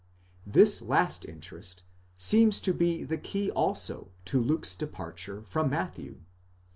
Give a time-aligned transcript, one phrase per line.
[0.47, 1.83] This last interest
[2.17, 6.21] seems to be the key also to Luke's departure from Matthew.